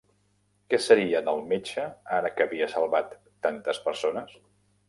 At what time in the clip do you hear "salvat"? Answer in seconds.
2.75-3.15